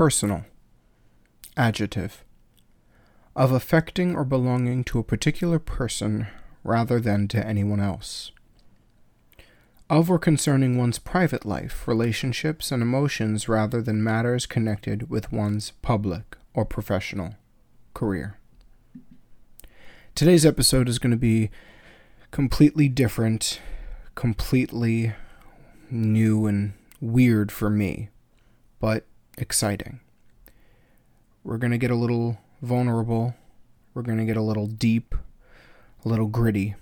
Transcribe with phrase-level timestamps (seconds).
[0.00, 0.46] Personal.
[1.58, 2.24] Adjective.
[3.36, 6.26] Of affecting or belonging to a particular person
[6.64, 8.32] rather than to anyone else.
[9.90, 15.72] Of or concerning one's private life, relationships, and emotions rather than matters connected with one's
[15.82, 17.34] public or professional
[17.92, 18.38] career.
[20.14, 21.50] Today's episode is going to be
[22.30, 23.60] completely different,
[24.14, 25.12] completely
[25.90, 26.72] new and
[27.02, 28.08] weird for me,
[28.78, 29.04] but
[29.40, 30.00] exciting.
[31.42, 33.34] We're going to get a little vulnerable,
[33.94, 35.14] we're going to get a little deep,
[36.04, 36.74] a little gritty.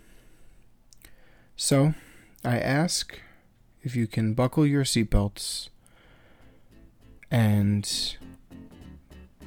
[1.56, 1.94] So,
[2.44, 3.20] I ask
[3.82, 5.68] if you can buckle your seatbelts
[7.30, 8.16] and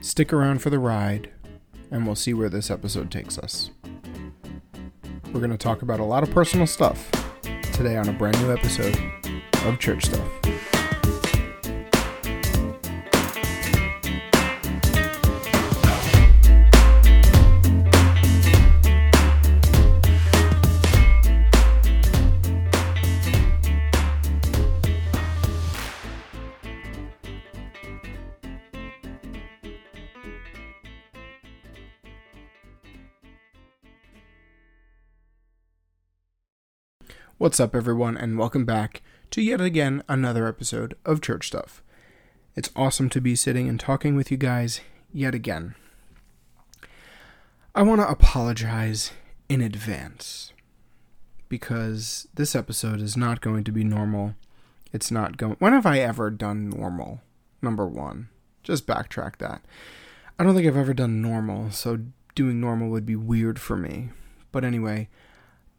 [0.02, 1.32] stick around for the ride,
[1.90, 3.72] and we'll see where this episode takes us.
[5.34, 7.10] We're going to talk about a lot of personal stuff
[7.74, 8.98] today on a brand new episode
[9.66, 10.71] of Church Stuff.
[37.42, 41.82] What's up, everyone, and welcome back to yet again another episode of Church Stuff.
[42.56, 45.74] It's awesome to be sitting and talking with you guys yet again.
[47.74, 49.12] I want to apologize
[49.50, 50.54] in advance
[51.50, 54.36] because this episode is not going to be normal.
[54.94, 55.56] It's not going.
[55.58, 57.22] When have I ever done normal?
[57.60, 58.30] Number one.
[58.62, 59.64] Just backtrack that.
[60.38, 62.02] I don't think I've ever done normal, so
[62.36, 64.10] doing normal would be weird for me.
[64.52, 65.10] But anyway,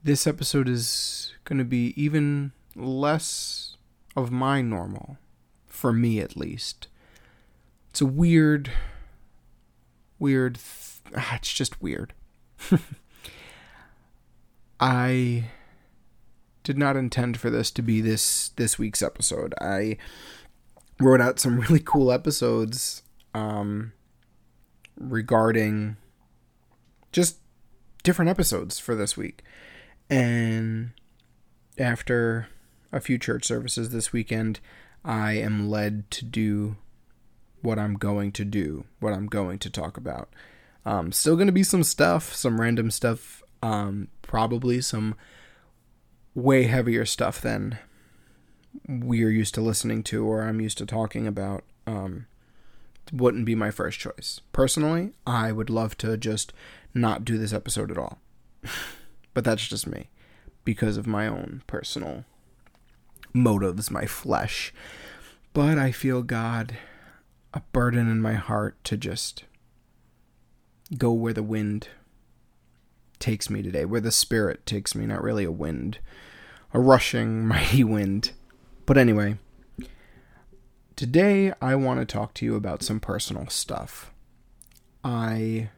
[0.04, 3.76] this episode is going to be even less
[4.16, 5.18] of my normal,
[5.66, 6.88] for me at least.
[7.90, 8.70] It's a weird,
[10.18, 12.12] weird, th- ah, it's just weird.
[14.80, 15.44] I
[16.64, 19.54] did not intend for this to be this this week's episode.
[19.60, 19.98] I
[21.00, 23.02] wrote out some really cool episodes
[23.34, 23.92] um,
[24.96, 25.96] regarding
[27.12, 27.38] just
[28.02, 29.42] different episodes for this week.
[30.12, 30.90] And
[31.78, 32.48] after
[32.92, 34.60] a few church services this weekend,
[35.02, 36.76] I am led to do
[37.62, 40.28] what I'm going to do, what I'm going to talk about.
[40.84, 45.14] Um, still going to be some stuff, some random stuff, um, probably some
[46.34, 47.78] way heavier stuff than
[48.86, 51.64] we're used to listening to or I'm used to talking about.
[51.86, 52.26] Um,
[53.10, 54.42] wouldn't be my first choice.
[54.52, 56.52] Personally, I would love to just
[56.92, 58.18] not do this episode at all.
[59.34, 60.08] but that's just me
[60.64, 62.24] because of my own personal
[63.32, 64.72] motives, my flesh.
[65.52, 66.76] But I feel God
[67.54, 69.44] a burden in my heart to just
[70.96, 71.88] go where the wind
[73.18, 75.98] takes me today, where the spirit takes me, not really a wind,
[76.72, 78.32] a rushing, mighty wind.
[78.86, 79.36] But anyway,
[80.96, 84.12] today I want to talk to you about some personal stuff.
[85.04, 85.70] I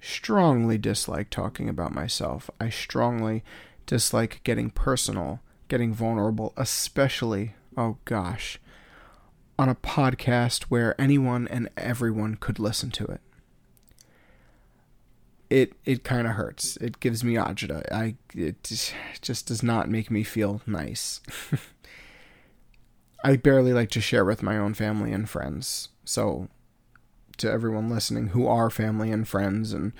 [0.00, 2.50] strongly dislike talking about myself.
[2.60, 3.42] I strongly
[3.86, 8.58] dislike getting personal, getting vulnerable, especially, oh gosh,
[9.58, 13.20] on a podcast where anyone and everyone could listen to it.
[15.50, 16.76] It it kind of hurts.
[16.76, 17.82] It gives me agita.
[17.92, 18.62] I it
[19.20, 21.20] just does not make me feel nice.
[23.24, 25.88] I barely like to share with my own family and friends.
[26.04, 26.48] So
[27.40, 29.92] to everyone listening who are family and friends and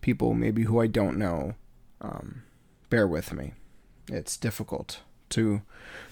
[0.00, 1.54] people maybe who I don't know,
[2.00, 2.42] um,
[2.90, 3.54] bear with me.
[4.08, 5.00] It's difficult
[5.30, 5.62] to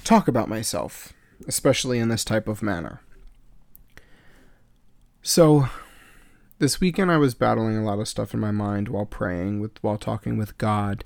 [0.04, 1.12] talk about myself,
[1.46, 3.00] especially in this type of manner.
[5.22, 5.68] So,
[6.58, 9.82] this weekend I was battling a lot of stuff in my mind while praying with
[9.82, 11.04] while talking with God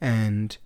[0.00, 0.56] and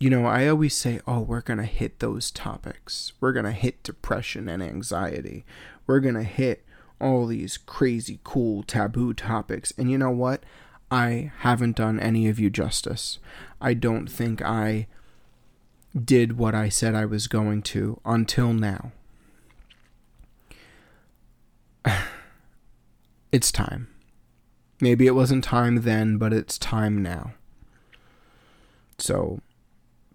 [0.00, 3.12] you know, I always say, "Oh, we're going to hit those topics.
[3.20, 5.44] We're going to hit depression and anxiety.
[5.86, 6.64] We're going to hit
[7.00, 9.72] all these crazy, cool, taboo topics.
[9.76, 10.42] And you know what?
[10.90, 13.18] I haven't done any of you justice.
[13.60, 14.86] I don't think I
[15.94, 18.92] did what I said I was going to until now.
[23.32, 23.88] it's time.
[24.80, 27.34] Maybe it wasn't time then, but it's time now.
[28.98, 29.40] So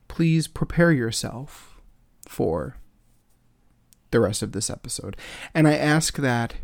[0.08, 1.82] please prepare yourself
[2.28, 2.78] for
[4.12, 5.16] the rest of this episode.
[5.54, 6.56] And I ask that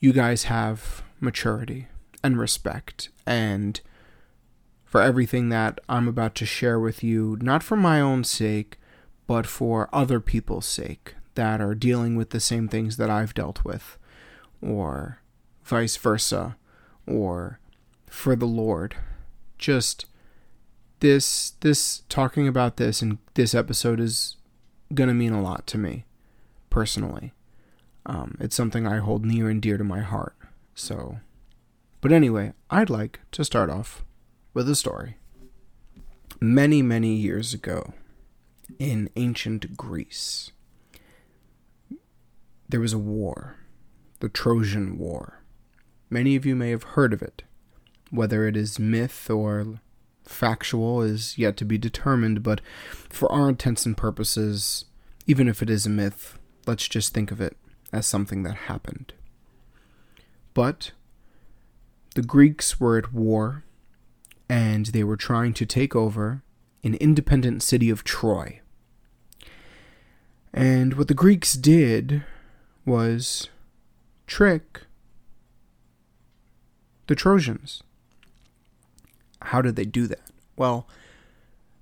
[0.00, 1.88] you guys have maturity
[2.22, 3.80] and respect and
[4.84, 8.78] for everything that I'm about to share with you, not for my own sake,
[9.26, 11.14] but for other people's sake.
[11.36, 13.98] that are dealing with the same things that I've dealt with,
[14.62, 15.20] or
[15.64, 16.56] vice versa,
[17.06, 17.60] or
[18.06, 18.96] for the Lord.
[19.58, 20.06] Just
[21.00, 24.36] this this talking about this in this episode is
[24.94, 26.06] gonna mean a lot to me
[26.70, 27.32] personally.
[28.06, 30.36] Um, it's something I hold near and dear to my heart.
[30.74, 31.18] So,
[32.00, 34.04] but anyway, I'd like to start off
[34.54, 35.16] with a story.
[36.40, 37.94] Many, many years ago,
[38.78, 40.52] in ancient Greece,
[42.68, 43.56] there was a war,
[44.20, 45.42] the Trojan War.
[46.08, 47.42] Many of you may have heard of it.
[48.10, 49.80] Whether it is myth or
[50.22, 52.60] factual is yet to be determined, but
[53.08, 54.84] for our intents and purposes,
[55.26, 57.56] even if it is a myth, let's just think of it
[57.92, 59.12] as something that happened.
[60.54, 60.92] But
[62.14, 63.64] the Greeks were at war,
[64.48, 66.42] and they were trying to take over
[66.82, 68.60] an independent city of Troy.
[70.52, 72.24] And what the Greeks did
[72.86, 73.48] was
[74.26, 74.82] trick
[77.06, 77.82] the Trojans.
[79.42, 80.30] How did they do that?
[80.56, 80.88] Well,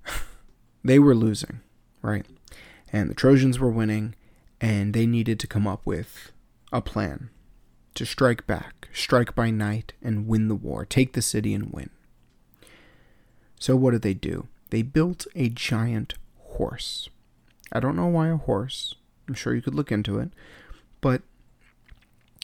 [0.84, 1.60] they were losing,
[2.02, 2.26] right?
[2.92, 4.14] And the Trojans were winning,
[4.64, 6.32] and they needed to come up with
[6.72, 7.28] a plan
[7.94, 11.90] to strike back, strike by night, and win the war, take the city and win.
[13.60, 14.48] So, what did they do?
[14.70, 17.10] They built a giant horse.
[17.72, 18.94] I don't know why a horse.
[19.28, 20.30] I'm sure you could look into it.
[21.02, 21.20] But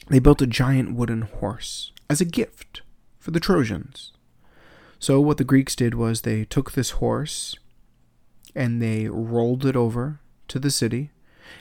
[0.07, 2.83] they built a giant wooden horse as a gift
[3.17, 4.11] for the Trojans.
[4.99, 7.57] So, what the Greeks did was they took this horse
[8.53, 10.19] and they rolled it over
[10.49, 11.09] to the city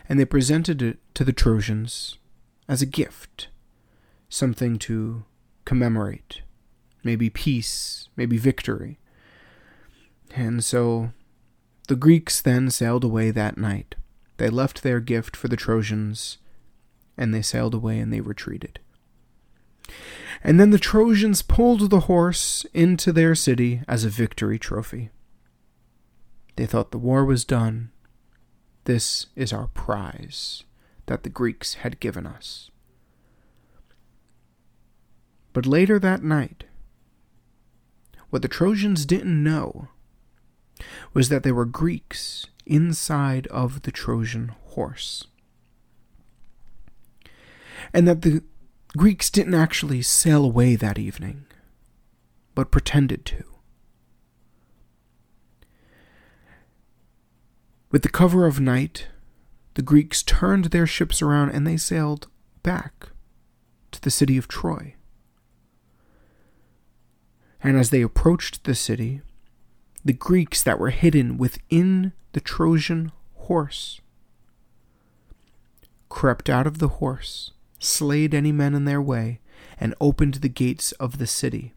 [0.08, 2.18] and they presented it to the Trojans
[2.68, 3.48] as a gift,
[4.28, 5.24] something to
[5.64, 6.42] commemorate,
[7.02, 8.98] maybe peace, maybe victory.
[10.34, 11.10] And so
[11.88, 13.96] the Greeks then sailed away that night.
[14.36, 16.38] They left their gift for the Trojans,
[17.16, 18.78] and they sailed away and they retreated.
[20.42, 25.10] And then the Trojans pulled the horse into their city as a victory trophy.
[26.56, 27.90] They thought the war was done.
[28.90, 30.64] This is our prize
[31.06, 32.72] that the Greeks had given us.
[35.52, 36.64] But later that night,
[38.30, 39.86] what the Trojans didn't know
[41.14, 45.28] was that there were Greeks inside of the Trojan horse.
[47.94, 48.42] And that the
[48.96, 51.44] Greeks didn't actually sail away that evening,
[52.56, 53.49] but pretended to.
[57.90, 59.08] With the cover of night,
[59.74, 62.28] the Greeks turned their ships around and they sailed
[62.62, 63.08] back
[63.90, 64.94] to the city of Troy.
[67.62, 69.22] And as they approached the city,
[70.04, 74.00] the Greeks that were hidden within the Trojan horse
[76.08, 79.40] crept out of the horse slayed any men in their way,
[79.78, 81.72] and opened the gates of the city.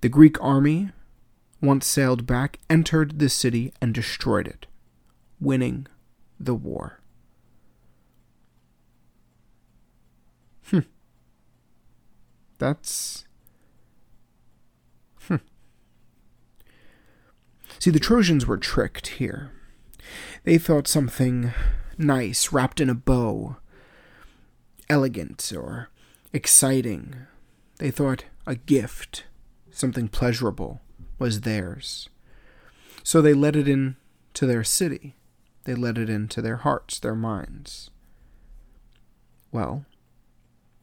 [0.00, 0.90] The Greek army,
[1.60, 4.66] once sailed back, entered the city and destroyed it,
[5.40, 5.86] winning
[6.38, 7.00] the war.
[10.70, 10.80] Hmm.
[12.58, 13.24] That's.
[15.28, 15.36] Hmm.
[17.78, 19.52] See, the Trojans were tricked here.
[20.44, 21.52] They thought something
[21.98, 23.56] nice, wrapped in a bow,
[24.88, 25.90] elegant or
[26.32, 27.14] exciting.
[27.78, 29.24] They thought a gift,
[29.70, 30.80] something pleasurable,
[31.18, 32.08] was theirs.
[33.02, 33.96] So they let it in
[34.34, 35.16] to their city.
[35.66, 37.90] They let it into their hearts, their minds.
[39.50, 39.84] Well,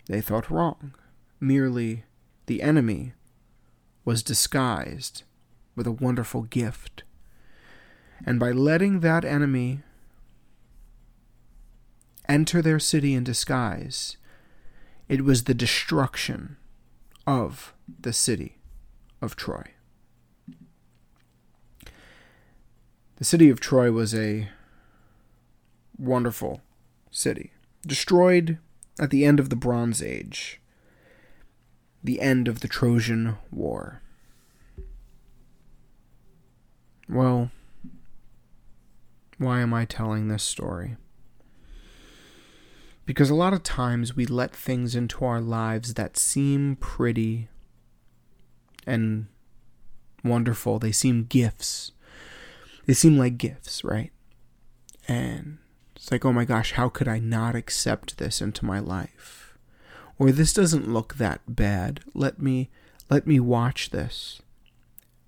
[0.07, 0.93] they thought wrong.
[1.39, 2.03] Merely
[2.47, 3.13] the enemy
[4.03, 5.23] was disguised
[5.73, 7.03] with a wonderful gift.
[8.25, 9.83] And by letting that enemy
[12.27, 14.17] enter their city in disguise,
[15.07, 16.57] it was the destruction
[17.25, 18.57] of the city
[19.21, 19.63] of Troy.
[23.15, 24.49] The city of Troy was a
[25.97, 26.61] wonderful
[27.11, 27.51] city,
[27.85, 28.57] destroyed
[28.99, 30.59] at the end of the Bronze Age,
[32.03, 34.01] the end of the Trojan War.
[37.09, 37.51] Well,
[39.37, 40.95] why am I telling this story?
[43.05, 47.49] Because a lot of times we let things into our lives that seem pretty
[48.87, 49.27] and
[50.23, 50.79] wonderful.
[50.79, 51.91] They seem gifts.
[52.85, 54.11] They seem like gifts, right?
[55.07, 55.57] And
[56.03, 59.57] it's like, oh my gosh, how could I not accept this into my life?
[60.19, 62.01] Or this doesn't look that bad.
[62.13, 62.69] Let me
[63.09, 64.41] let me watch this.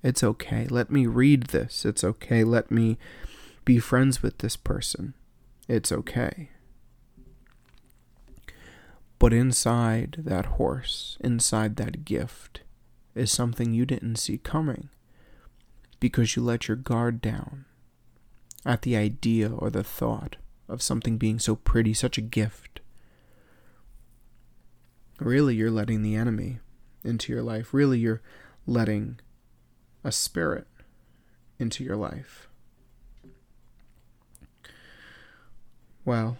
[0.03, 0.67] It's okay.
[0.69, 1.85] Let me read this.
[1.85, 2.43] It's okay.
[2.43, 2.97] Let me
[3.63, 5.13] be friends with this person.
[5.69, 6.49] it's okay.
[9.17, 12.63] But inside that horse, inside that gift,
[13.15, 14.89] is something you didn't see coming
[16.01, 17.63] because you let your guard down
[18.65, 20.35] at the idea or the thought
[20.67, 22.79] of something being so pretty, such a gift.
[25.19, 26.59] Really, you're letting the enemy
[27.03, 27.73] into your life.
[27.73, 28.21] Really, you're
[28.67, 29.19] letting
[30.03, 30.67] a spirit
[31.59, 32.47] into your life.
[36.03, 36.37] Well,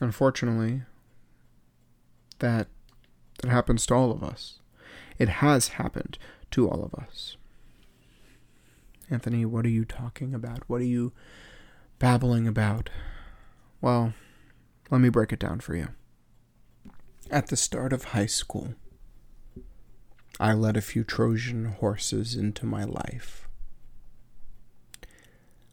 [0.00, 0.82] unfortunately,
[2.38, 2.68] that
[3.42, 4.60] that happens to all of us.
[5.18, 6.18] It has happened
[6.52, 7.36] to all of us.
[9.10, 10.62] Anthony, what are you talking about?
[10.68, 11.12] What are you
[11.98, 12.90] babbling about?
[13.80, 14.14] Well,
[14.90, 15.88] let me break it down for you.
[17.30, 18.74] At the start of high school,
[20.38, 23.48] I led a few Trojan horses into my life.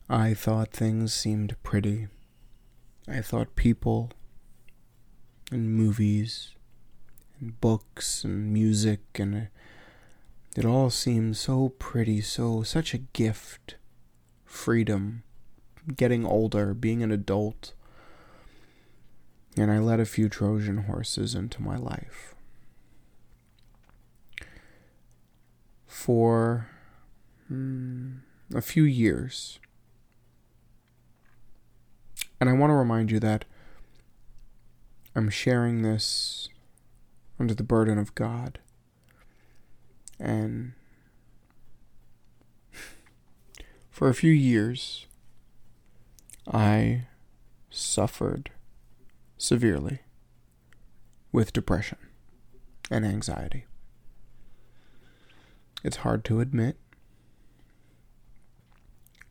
[0.10, 2.08] I thought things seemed pretty.
[3.08, 4.12] I thought people
[5.51, 6.56] and movies
[7.39, 9.46] and books and music and uh,
[10.56, 13.75] it all seemed so pretty, so such a gift.
[14.46, 15.24] Freedom,
[15.96, 17.74] getting older, being an adult.
[19.58, 22.34] And I let a few Trojan horses into my life.
[25.86, 26.68] For
[27.52, 28.20] mm,
[28.54, 29.60] a few years.
[32.40, 33.46] And I want to remind you that
[35.16, 36.50] I'm sharing this
[37.40, 38.60] under the burden of God.
[40.20, 40.74] And
[43.92, 45.06] for a few years,
[46.52, 47.08] I
[47.70, 48.52] suffered
[49.38, 50.00] severely
[51.32, 51.98] with depression
[52.92, 53.66] and anxiety.
[55.84, 56.78] It's hard to admit.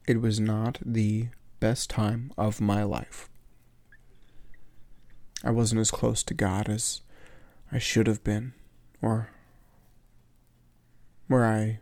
[0.07, 1.29] It was not the
[1.61, 3.29] best time of my life.
[5.45, 7.03] I wasn't as close to God as
[7.71, 8.53] I should have been,
[9.01, 9.31] or
[11.27, 11.81] where I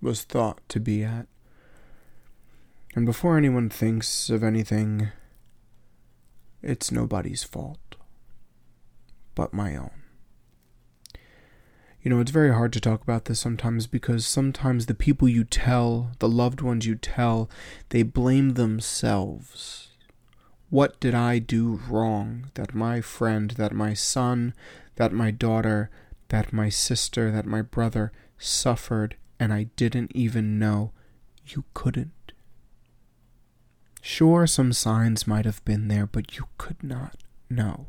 [0.00, 1.26] was thought to be at.
[2.94, 5.08] And before anyone thinks of anything,
[6.62, 7.78] it's nobody's fault
[9.38, 10.02] but my own.
[12.02, 15.44] You know, it's very hard to talk about this sometimes because sometimes the people you
[15.44, 17.48] tell, the loved ones you tell,
[17.90, 19.90] they blame themselves.
[20.70, 24.54] What did I do wrong that my friend, that my son,
[24.96, 25.88] that my daughter,
[26.30, 30.90] that my sister, that my brother suffered and I didn't even know
[31.46, 32.32] you couldn't.
[34.18, 37.86] Sure, some signs might have been there, but you could not know.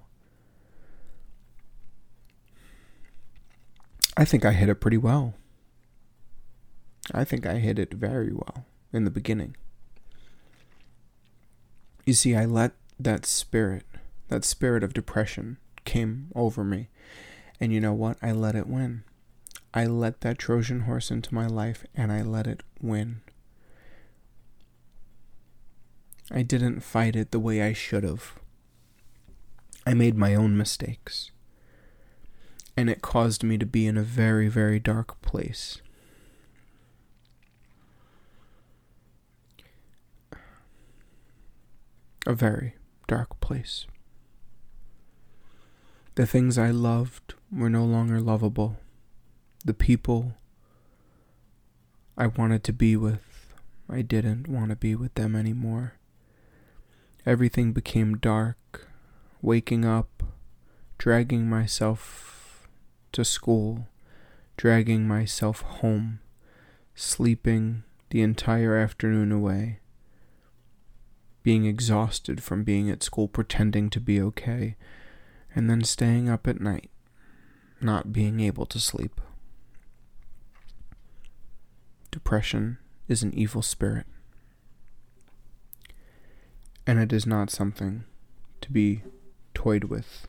[4.16, 5.34] I think I hit it pretty well.
[7.12, 9.58] I think I hit it very well in the beginning.
[12.06, 13.88] You see, I let that spirit,
[14.28, 16.90] that spirit of depression, came over me.
[17.60, 18.18] And you know what?
[18.22, 19.04] I let it win.
[19.74, 23.22] I let that Trojan horse into my life and I let it win.
[26.32, 28.34] I didn't fight it the way I should have.
[29.86, 31.32] I made my own mistakes.
[32.78, 35.82] And it caused me to be in a very, very dark place.
[42.26, 42.76] A very
[43.08, 43.86] dark place.
[46.16, 48.78] The things I loved were no longer lovable
[49.66, 50.34] the people
[52.18, 53.54] I wanted to be with,
[53.90, 55.94] I didn't want to be with them anymore.
[57.30, 58.88] Everything became dark,
[59.40, 60.24] waking up,
[60.98, 62.68] dragging myself
[63.12, 63.88] to school,
[64.58, 66.22] dragging myself home,
[66.96, 69.78] sleeping the entire afternoon away,
[71.44, 74.76] being exhausted from being at school, pretending to be okay,
[75.54, 76.90] and then staying up at night,
[77.80, 79.22] not being able to sleep.
[82.10, 84.08] Depression is an evil spirit.
[86.90, 88.04] And it is not something
[88.62, 89.04] to be
[89.54, 90.28] toyed with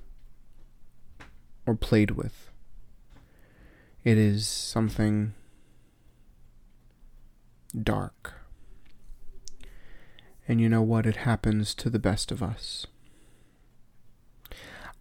[1.65, 2.51] or played with.
[4.05, 5.33] It is something
[7.75, 8.35] dark.
[10.47, 11.07] And you know what?
[11.07, 12.87] It happens to the best of us.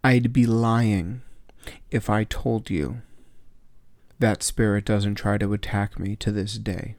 [0.02, 1.20] I'd be lying
[1.90, 3.02] if I told you
[4.18, 6.96] that spirit doesn't try to attack me to this day.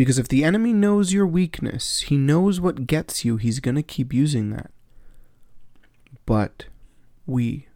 [0.00, 3.82] Because if the enemy knows your weakness, he knows what gets you, he's going to
[3.82, 4.70] keep using that.
[6.24, 6.64] But
[7.26, 7.68] we,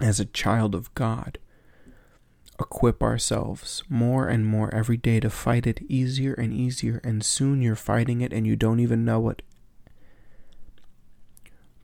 [0.00, 1.38] as a child of God,
[2.58, 7.62] equip ourselves more and more every day to fight it easier and easier, and soon
[7.62, 9.42] you're fighting it and you don't even know it.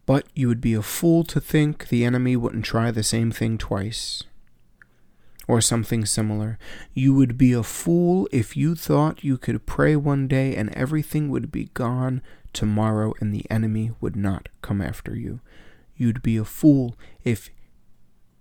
[0.07, 3.59] But you would be a fool to think the enemy wouldn't try the same thing
[3.59, 4.25] twice.
[5.49, 6.59] Or something similar.
[6.95, 11.31] You would be a fool if you thought you could pray one day and everything
[11.31, 15.41] would be gone tomorrow and the enemy would not come after you.
[15.97, 17.51] You'd be a fool if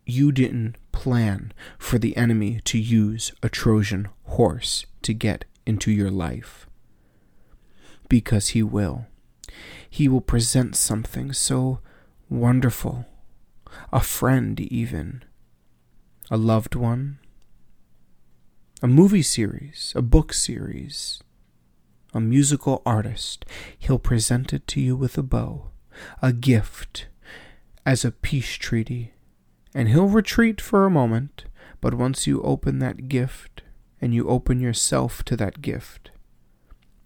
[0.06, 6.12] you didn't plan for the enemy to use a Trojan horse to get into your
[6.12, 6.68] life.
[8.10, 9.08] Because he will
[9.90, 11.80] he will present something so
[12.30, 13.06] wonderful,
[13.92, 15.24] a friend, even,
[16.29, 17.19] a loved one,
[18.81, 21.24] a movie series, a book series,
[22.13, 23.46] a musical artist.
[23.79, 25.69] He'll present it to you with a bow,
[26.22, 27.07] a gift,
[27.86, 29.13] as a peace treaty,
[29.74, 31.46] and he'll retreat for a moment,
[31.79, 33.62] but once you open that gift
[34.01, 36.12] and you open yourself to that gift,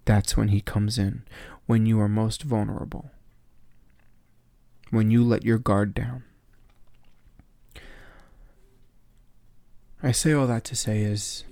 [0.04, 1.22] that's when he comes in
[1.66, 3.12] when you are most vulnerable,
[4.90, 6.24] when you let your guard down.
[10.02, 11.44] I say all that to say is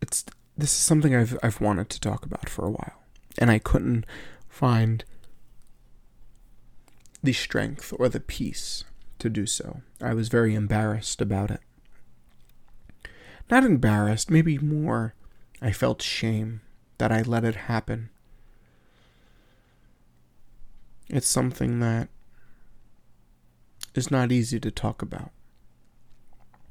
[0.00, 0.24] it's
[0.58, 3.02] this is something I've I've wanted to talk about for a while
[3.38, 4.04] and I couldn't
[4.48, 5.04] find
[7.22, 8.84] the strength or the peace
[9.20, 9.82] to do so.
[10.00, 11.60] I was very embarrassed about it.
[13.50, 15.14] Not embarrassed, maybe more
[15.60, 16.60] I felt shame
[16.98, 18.10] that I let it happen.
[21.08, 22.08] It's something that
[23.94, 25.30] is not easy to talk about.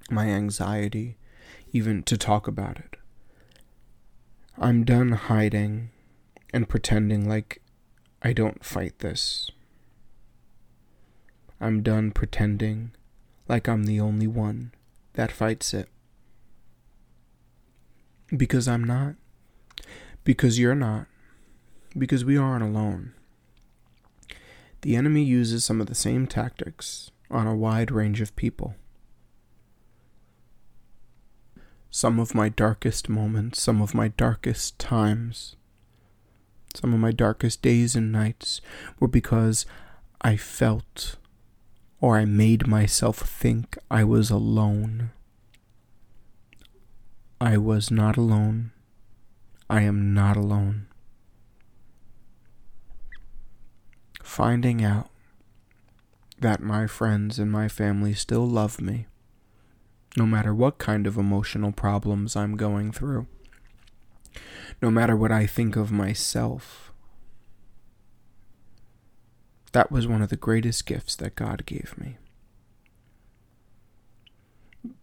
[0.09, 1.17] My anxiety,
[1.71, 2.97] even to talk about it.
[4.57, 5.89] I'm done hiding
[6.53, 7.61] and pretending like
[8.21, 9.49] I don't fight this.
[11.59, 12.91] I'm done pretending
[13.47, 14.73] like I'm the only one
[15.13, 15.89] that fights it.
[18.35, 19.15] Because I'm not.
[20.23, 21.07] Because you're not.
[21.97, 23.13] Because we aren't alone.
[24.81, 28.75] The enemy uses some of the same tactics on a wide range of people.
[31.89, 35.55] Some of my darkest moments, some of my darkest times,
[36.73, 38.61] some of my darkest days and nights
[38.99, 39.65] were because
[40.21, 41.17] I felt
[41.99, 45.11] or I made myself think I was alone.
[47.39, 48.71] I was not alone.
[49.69, 50.87] I am not alone.
[54.31, 55.09] Finding out
[56.39, 59.07] that my friends and my family still love me,
[60.15, 63.27] no matter what kind of emotional problems I'm going through,
[64.81, 66.93] no matter what I think of myself.
[69.73, 72.15] That was one of the greatest gifts that God gave me.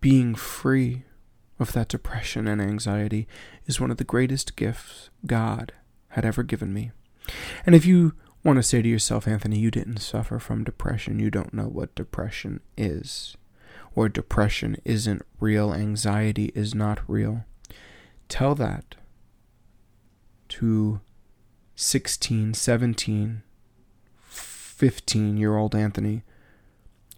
[0.00, 1.02] Being free
[1.60, 3.28] of that depression and anxiety
[3.66, 5.74] is one of the greatest gifts God
[6.12, 6.92] had ever given me.
[7.66, 8.14] And if you
[8.48, 11.94] want to say to yourself, Anthony, you didn't suffer from depression, you don't know what
[11.94, 13.36] depression is,
[13.94, 17.44] or depression isn't real, anxiety is not real,
[18.30, 18.94] tell that
[20.48, 21.00] to
[21.76, 23.42] 16, 17,
[24.18, 26.22] 15 year old Anthony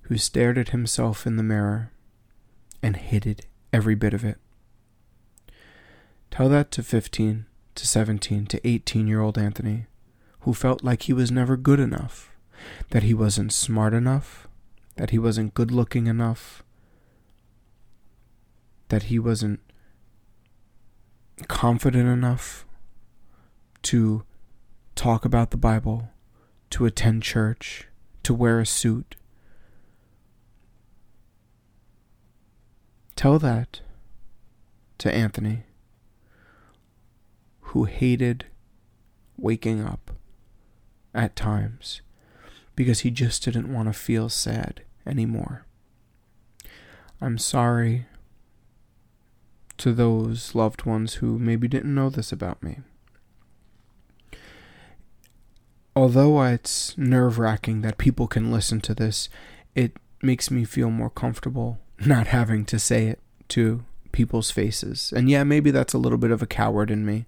[0.03, 1.93] who stared at himself in the mirror
[2.83, 4.39] and hated every bit of it.
[6.33, 9.87] Tell that to 15, to 17, to 18 year old Anthony,
[10.41, 12.31] who felt like he was never good enough,
[12.91, 14.49] that he wasn't smart enough,
[14.97, 16.63] that he wasn't good looking enough,
[18.89, 19.61] that he wasn't
[21.49, 22.67] confident enough
[23.83, 24.25] to
[24.95, 26.11] talk about the Bible,
[26.71, 27.89] to attend church,
[28.23, 29.17] to wear a suit,
[33.21, 33.83] Tell that
[34.97, 35.65] to Anthony,
[37.61, 38.47] who hated
[39.37, 40.10] waking up
[41.15, 42.01] at times
[42.77, 45.67] because he just didn't want to feel sad anymore.
[47.21, 48.07] I'm sorry
[49.79, 52.79] to those loved ones who maybe didn't know this about me.
[55.97, 59.29] Although it's nerve wracking that people can listen to this,
[59.75, 65.13] it makes me feel more comfortable not having to say it to people's faces.
[65.15, 67.27] And yeah, maybe that's a little bit of a coward in me.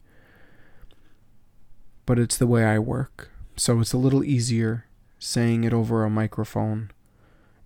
[2.07, 3.32] But it's the way I work.
[3.57, 4.87] So it's a little easier
[5.19, 6.91] saying it over a microphone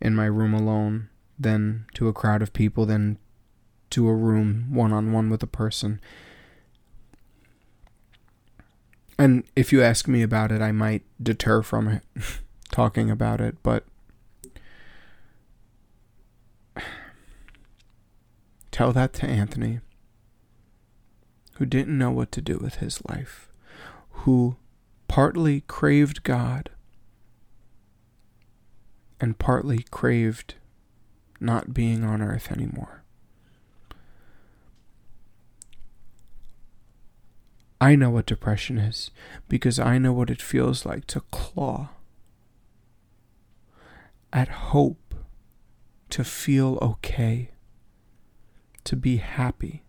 [0.00, 3.18] in my room alone than to a crowd of people than
[3.90, 6.00] to a room one on one with a person.
[9.18, 12.02] And if you ask me about it, I might deter from it,
[12.70, 13.84] talking about it, but
[18.76, 19.80] Tell that to Anthony,
[21.54, 23.50] who didn't know what to do with his life,
[24.10, 24.58] who
[25.08, 26.70] partly craved God
[29.20, 30.54] and partly craved
[31.40, 33.02] not being on earth anymore.
[37.80, 39.10] I know what depression is
[39.48, 41.90] because I know what it feels like to claw
[44.32, 45.14] at hope,
[46.10, 47.50] to feel okay,
[48.84, 49.82] to be happy.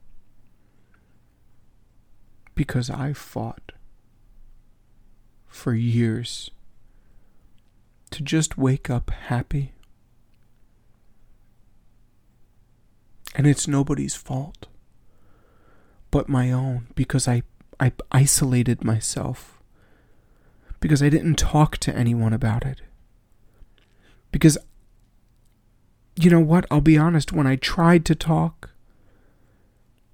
[2.55, 3.71] Because I fought
[5.47, 6.51] for years
[8.11, 9.73] to just wake up happy.
[13.35, 14.67] And it's nobody's fault
[16.11, 17.43] but my own because I
[17.79, 19.61] I isolated myself
[20.79, 22.81] because I didn't talk to anyone about it.
[24.31, 24.57] Because,
[26.15, 26.65] you know what?
[26.69, 28.71] I'll be honest, when I tried to talk,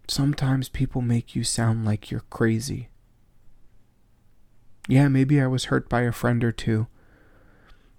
[0.07, 2.89] sometimes people make you sound like you're crazy.
[4.87, 6.87] Yeah, maybe I was hurt by a friend or two.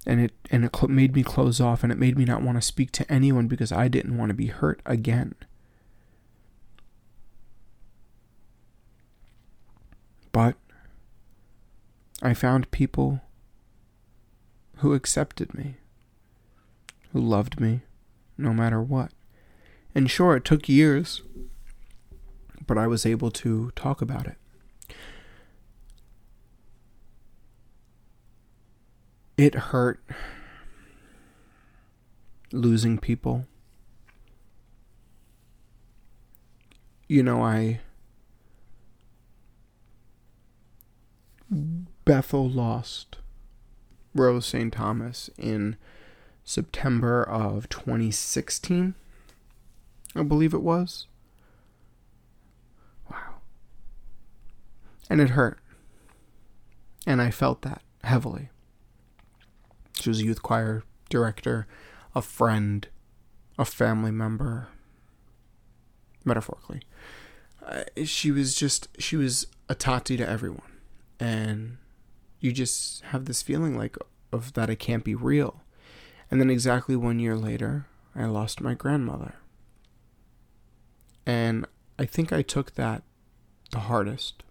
[0.07, 2.63] And it and it made me close off and it made me not want to
[2.63, 5.35] speak to anyone because I didn't want to be hurt again.
[10.31, 10.57] But
[12.21, 13.23] I found people
[14.79, 15.77] who accepted me,
[17.13, 17.81] who loved me
[18.37, 19.13] no matter what.
[19.95, 21.23] And sure, it took years,
[22.67, 24.37] but I was able to talk about it.
[29.37, 30.01] It hurt
[32.53, 33.47] losing people.
[37.09, 37.81] You know, I
[42.05, 43.19] Bethel lost
[44.15, 44.73] Rose St.
[44.73, 45.77] Thomas in
[46.45, 48.95] September of 2016.
[50.15, 51.07] I believe it was.
[53.11, 53.37] Wow.
[55.11, 55.59] And it hurt.
[57.07, 58.51] And I felt that heavily.
[60.01, 61.67] She was a youth choir director,
[62.15, 62.89] a friend,
[63.59, 64.69] a family member,
[66.25, 66.83] metaphorically.
[67.65, 70.75] Uh, she was just, she was a Tati to everyone
[71.19, 71.79] and
[72.41, 73.97] you just have this feeling like
[74.33, 75.63] of that it can't be real.
[76.31, 79.37] And then exactly one year later, I lost my grandmother.
[81.25, 81.67] And
[81.99, 83.03] I think I took that
[83.71, 84.43] the hardest.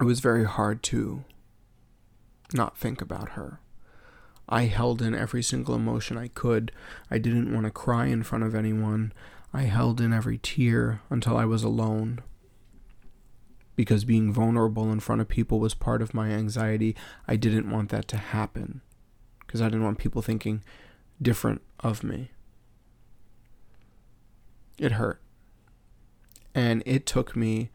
[0.00, 1.24] It was very hard to
[2.52, 3.60] not think about her.
[4.48, 6.72] I held in every single emotion I could.
[7.10, 9.12] I didn't want to cry in front of anyone.
[9.52, 12.20] I held in every tear until I was alone
[13.76, 16.96] because being vulnerable in front of people was part of my anxiety.
[17.28, 18.80] I didn't want that to happen
[19.40, 20.64] because I didn't want people thinking
[21.22, 22.30] different of me.
[24.78, 25.20] It hurt.
[26.54, 27.70] And it took me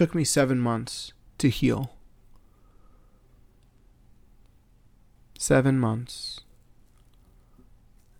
[0.00, 1.92] took me 7 months to heal.
[5.38, 6.40] 7 months.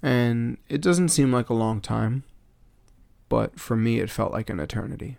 [0.03, 2.25] And it doesn't seem like a long time
[3.31, 5.17] but for me, it felt like an eternity.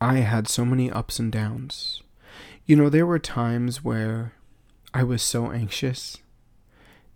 [0.00, 2.02] I had so many ups and downs.
[2.64, 4.32] You know, there were times where
[4.94, 6.18] I was so anxious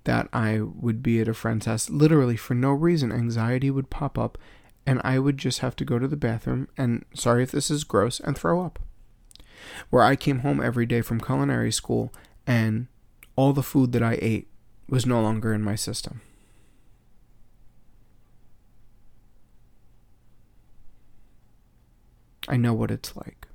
[0.02, 3.12] that I would be at a friend's house, literally for no reason.
[3.12, 4.37] Anxiety would pop up,
[4.87, 7.85] and I would just have to go to the bathroom and, sorry if this is
[7.85, 8.79] gross, and throw up.
[9.90, 12.12] Where I came home every day from culinary school,
[12.47, 12.88] and
[13.37, 14.49] all the food that I ate
[14.88, 16.20] was no longer in my system.
[22.47, 23.47] I know what it's like.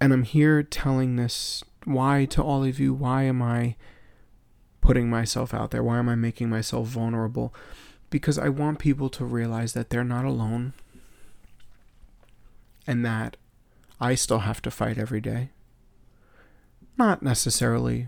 [0.00, 2.94] And I'm here telling this why to all of you.
[2.94, 3.76] Why am I
[4.80, 5.82] putting myself out there?
[5.82, 7.52] Why am I making myself vulnerable?
[8.14, 10.72] Because I want people to realize that they're not alone
[12.86, 13.36] and that
[14.00, 15.50] I still have to fight every day.
[16.96, 18.06] Not necessarily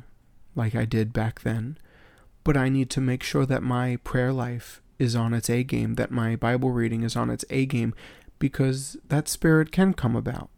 [0.55, 1.77] like I did back then,
[2.45, 5.95] but I need to make sure that my prayer life is on its A game,
[5.95, 7.93] that my Bible reading is on its A game,
[8.39, 10.51] because that spirit can come about.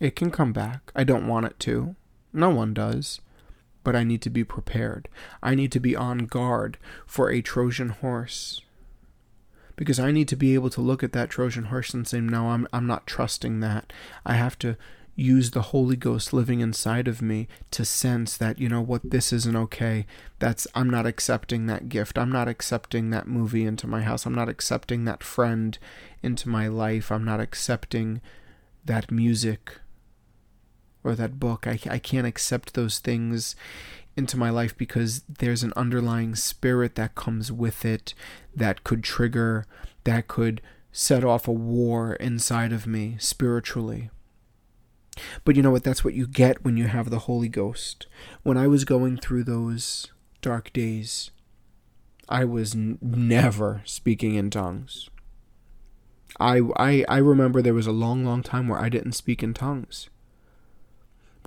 [0.00, 0.90] It can come back.
[0.96, 1.96] I don't want it to.
[2.32, 3.20] No one does.
[3.86, 5.08] But I need to be prepared.
[5.44, 8.60] I need to be on guard for a Trojan horse.
[9.76, 12.48] Because I need to be able to look at that Trojan horse and say, no,
[12.48, 13.92] I'm, I'm not trusting that.
[14.24, 14.76] I have to
[15.14, 19.32] use the Holy Ghost living inside of me to sense that, you know what, this
[19.32, 20.04] isn't okay.
[20.40, 22.18] That's, I'm not accepting that gift.
[22.18, 24.26] I'm not accepting that movie into my house.
[24.26, 25.78] I'm not accepting that friend
[26.24, 27.12] into my life.
[27.12, 28.20] I'm not accepting
[28.84, 29.78] that music
[31.06, 31.66] or that book.
[31.66, 33.56] I, I can't accept those things
[34.16, 38.14] into my life because there's an underlying spirit that comes with it
[38.54, 39.66] that could trigger,
[40.04, 44.10] that could set off a war inside of me spiritually.
[45.44, 45.84] But you know what?
[45.84, 48.06] That's what you get when you have the Holy Ghost.
[48.42, 51.30] When I was going through those dark days,
[52.28, 55.08] I was n- never speaking in tongues.
[56.38, 59.54] I, I I remember there was a long, long time where I didn't speak in
[59.54, 60.10] tongues,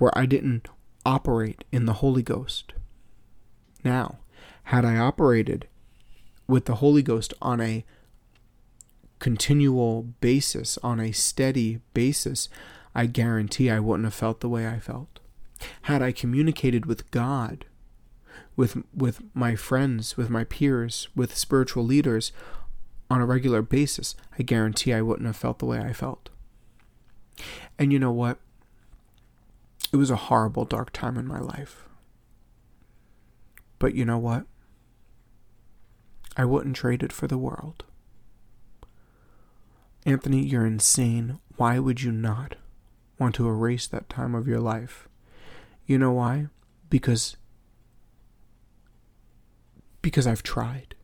[0.00, 0.66] where I didn't
[1.04, 2.72] operate in the Holy Ghost.
[3.84, 4.18] Now,
[4.64, 5.68] had I operated
[6.46, 7.84] with the Holy Ghost on a
[9.18, 12.48] continual basis, on a steady basis,
[12.94, 15.20] I guarantee I wouldn't have felt the way I felt.
[15.82, 17.66] Had I communicated with God,
[18.56, 22.32] with with my friends, with my peers, with spiritual leaders
[23.10, 26.30] on a regular basis, I guarantee I wouldn't have felt the way I felt.
[27.78, 28.38] And you know what?
[29.92, 31.88] It was a horrible, dark time in my life.
[33.78, 34.44] But you know what?
[36.36, 37.84] I wouldn't trade it for the world.
[40.06, 41.40] Anthony, you're insane.
[41.56, 42.54] Why would you not
[43.18, 45.08] want to erase that time of your life?
[45.86, 46.46] You know why?
[46.88, 47.36] Because
[50.02, 50.94] because I've tried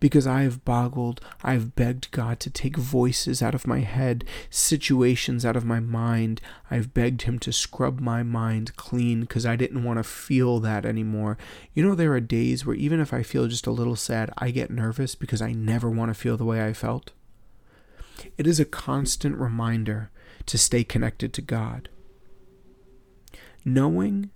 [0.00, 4.24] because I have boggled, I have begged God to take voices out of my head,
[4.50, 6.40] situations out of my mind.
[6.70, 10.84] I've begged Him to scrub my mind clean because I didn't want to feel that
[10.84, 11.38] anymore.
[11.74, 14.50] You know, there are days where even if I feel just a little sad, I
[14.50, 17.12] get nervous because I never want to feel the way I felt.
[18.38, 20.10] It is a constant reminder
[20.46, 21.88] to stay connected to God.
[23.64, 24.30] Knowing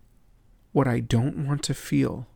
[0.72, 2.27] what I don't want to feel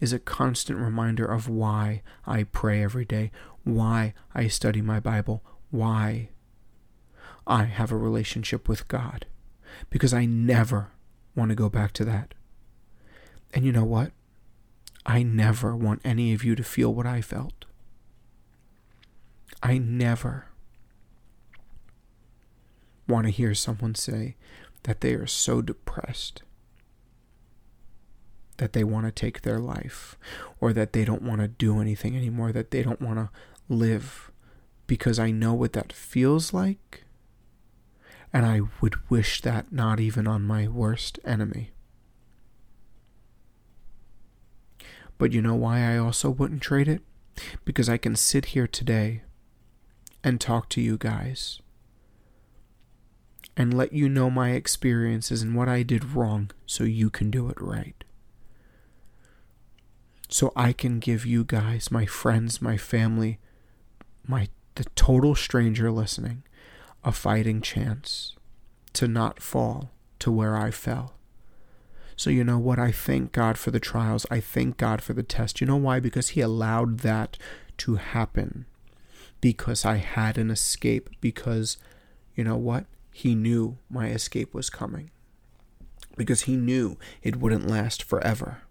[0.00, 3.30] is a constant reminder of why I pray every day,
[3.62, 6.30] why I study my Bible, why
[7.46, 9.26] I have a relationship with God.
[9.90, 10.92] Because I never
[11.34, 12.34] want to go back to that.
[13.52, 14.12] And you know what?
[15.06, 17.64] I never want any of you to feel what I felt.
[19.62, 20.46] I never
[23.06, 24.36] want to hear someone say
[24.84, 26.42] that they are so depressed
[28.58, 30.16] that they want to take their life
[30.60, 33.30] or that they don't want to do anything anymore, that they don't want to
[33.68, 34.30] live
[34.86, 37.04] because I know what that feels like.
[38.32, 41.70] And I would wish that not even on my worst enemy.
[45.18, 47.02] But you know why I also wouldn't trade it?
[47.64, 49.22] Because I can sit here today
[50.22, 51.60] and talk to you guys
[53.56, 57.48] and let you know my experiences and what I did wrong so you can do
[57.48, 58.03] it right
[60.34, 63.38] so I can give you guys, my friends, my family,
[64.26, 66.42] my the total stranger listening,
[67.04, 68.34] a fighting chance
[68.94, 71.14] to not fall to where I fell.
[72.16, 72.80] So you know what?
[72.80, 74.26] I thank God for the trials.
[74.28, 75.60] I thank God for the test.
[75.60, 76.00] You know why?
[76.00, 77.38] Because He allowed that
[77.78, 78.66] to happen.
[79.40, 81.10] Because I had an escape.
[81.20, 81.76] Because,
[82.34, 82.86] you know what?
[83.12, 85.12] He knew my escape was coming.
[86.16, 88.62] Because He knew it wouldn't last forever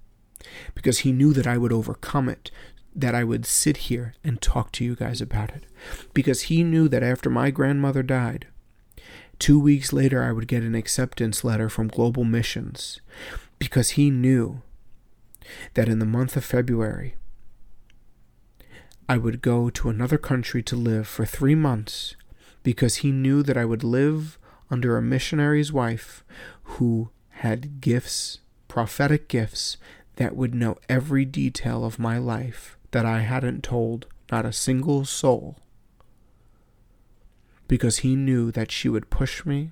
[0.76, 2.52] because he knew that I would overcome it,
[2.96, 5.66] that I would sit here and talk to you guys about it.
[6.14, 8.48] Because he knew that after my grandmother died,
[9.40, 13.02] two weeks later I would get an acceptance letter from Global Missions.
[13.60, 14.62] Because he knew
[15.74, 17.16] that in the month of February,
[19.10, 22.16] I would go to another country to live for three months
[22.64, 24.40] because he knew that I would live
[24.72, 26.24] under a missionary's wife
[26.64, 29.78] who had gifts, prophetic gifts,
[30.16, 35.06] that would know every detail of my life that I hadn't told not a single
[35.06, 35.58] soul.
[37.68, 39.72] Because he knew that she would push me,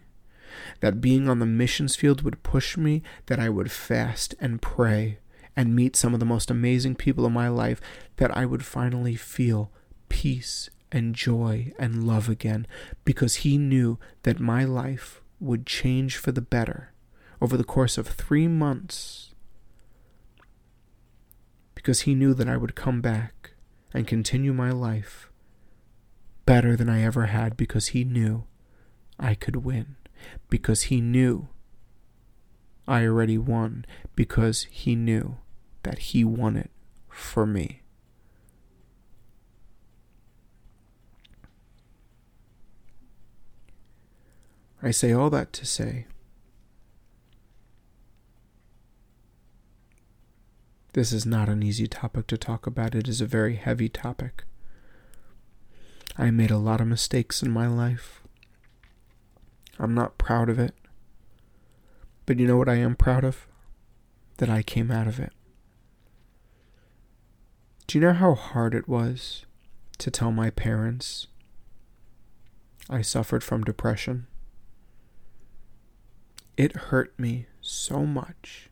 [0.79, 5.19] that being on the missions field would push me, that I would fast and pray
[5.55, 7.81] and meet some of the most amazing people in my life,
[8.17, 9.71] that I would finally feel
[10.09, 12.65] peace and joy and love again,
[13.05, 16.91] because he knew that my life would change for the better
[17.41, 19.30] over the course of three months
[21.81, 23.53] because he knew that I would come back
[23.91, 25.31] and continue my life
[26.45, 28.43] better than I ever had because he knew
[29.19, 29.95] I could win,
[30.47, 31.47] because he knew
[32.87, 35.37] I already won, because he knew
[35.81, 36.69] that he won it
[37.09, 37.81] for me.
[44.83, 46.05] I say all that to say
[50.93, 52.95] This is not an easy topic to talk about.
[52.95, 54.43] It is a very heavy topic.
[56.17, 58.21] I made a lot of mistakes in my life.
[59.79, 60.75] I'm not proud of it.
[62.25, 63.47] But you know what I am proud of?
[64.37, 65.31] That I came out of it.
[67.87, 69.45] Do you know how hard it was
[69.97, 71.27] to tell my parents
[72.89, 74.27] I suffered from depression?
[76.57, 78.70] It hurt me so much.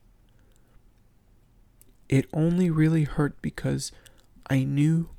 [2.09, 3.91] It only really hurt because
[4.49, 5.09] I knew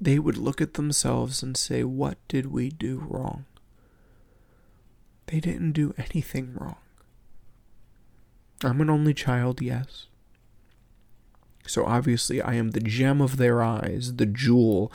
[0.00, 3.46] they would look at themselves and say, What did we do wrong?
[5.26, 6.76] They didn't do anything wrong.
[8.62, 10.06] I'm an only child, yes.
[11.66, 14.92] So obviously, I am the gem of their eyes, the jewel.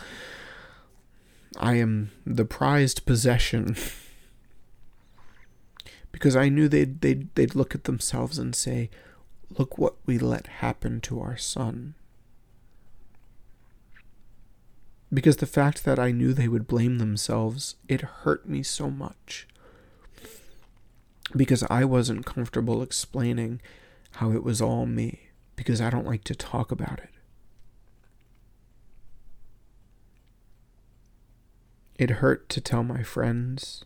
[1.57, 3.75] I am the prized possession.
[6.11, 8.89] because I knew they'd, they'd, they'd look at themselves and say,
[9.57, 11.95] Look what we let happen to our son.
[15.13, 19.47] Because the fact that I knew they would blame themselves, it hurt me so much.
[21.35, 23.61] Because I wasn't comfortable explaining
[24.13, 27.09] how it was all me, because I don't like to talk about it.
[31.95, 33.85] It hurt to tell my friends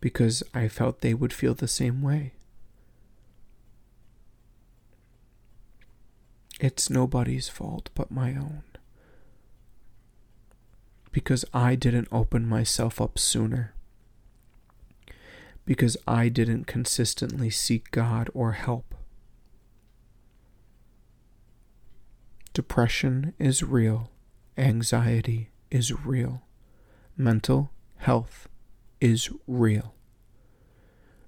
[0.00, 2.34] because I felt they would feel the same way.
[6.62, 8.62] It's nobody's fault but my own
[11.12, 13.74] because I didn't open myself up sooner.
[15.64, 18.94] Because I didn't consistently seek God or help.
[22.52, 24.10] Depression is real.
[24.58, 26.42] Anxiety is real.
[27.16, 28.48] Mental health
[29.00, 29.94] is real.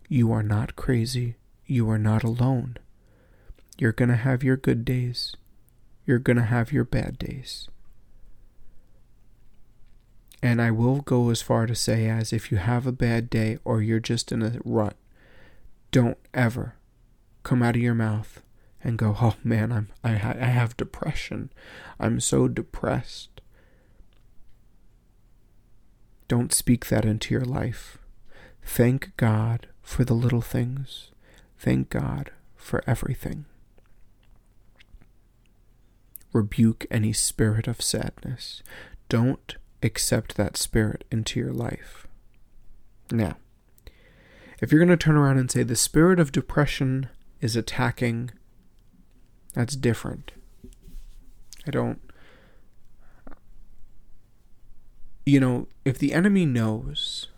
[0.09, 1.37] You are not crazy.
[1.67, 2.79] You are not alone.
[3.79, 5.37] You're going to have your good days.
[6.07, 7.69] You're going to have your bad days.
[10.43, 13.59] And I will go as far to say as if you have a bad day
[13.65, 14.97] or you're just in a rut,
[15.91, 16.75] don't ever
[17.43, 18.43] come out of your mouth
[18.83, 21.51] and go, "Oh man, I'm I, I have depression.
[21.99, 23.41] I'm so depressed."
[26.29, 27.99] Don't speak that into your life.
[28.63, 31.11] Thank God for the little things.
[31.59, 33.47] Thank God for everything.
[36.35, 38.63] Rebuke any spirit of sadness.
[39.09, 42.07] Don't accept that spirit into your life.
[43.11, 43.37] Now,
[44.61, 47.09] if you're going to turn around and say the spirit of depression
[47.41, 48.33] is attacking,
[49.53, 50.33] that's different.
[51.67, 52.01] I don't.
[55.25, 57.29] You know, if the enemy knows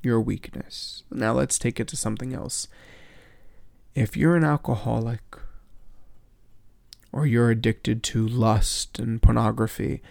[0.00, 2.68] your weakness, now let's take it to something else.
[3.94, 5.22] If you're an alcoholic,
[7.14, 10.02] or you're addicted to lust and pornography,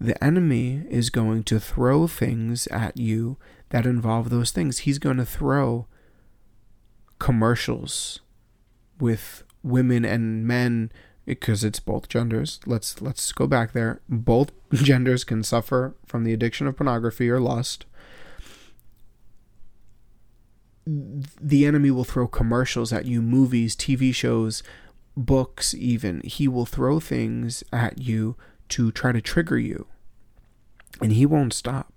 [0.00, 3.36] the enemy is going to throw things at you
[3.70, 4.78] that involve those things.
[4.78, 5.88] He's going to throw
[7.18, 8.20] commercials
[9.00, 10.92] with women and men
[11.24, 12.60] because it's both genders.
[12.66, 14.00] Let's let's go back there.
[14.08, 17.84] Both genders can suffer from the addiction of pornography or lust.
[20.86, 24.62] The enemy will throw commercials at you, movies, TV shows,
[25.16, 26.20] books even.
[26.24, 28.36] He will throw things at you
[28.70, 29.86] to try to trigger you.
[31.00, 31.92] And he won't stop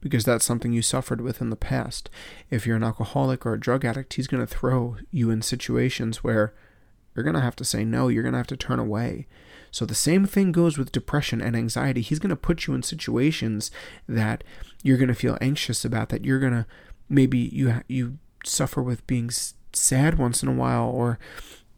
[0.00, 2.08] because that's something you suffered with in the past.
[2.50, 6.22] If you're an alcoholic or a drug addict, he's going to throw you in situations
[6.22, 6.54] where
[7.14, 9.26] you're going to have to say no, you're going to have to turn away.
[9.70, 12.00] So the same thing goes with depression and anxiety.
[12.00, 13.70] He's going to put you in situations
[14.08, 14.44] that
[14.82, 16.66] you're going to feel anxious about that you're going to
[17.08, 19.30] maybe you you suffer with being
[19.72, 21.18] sad once in a while or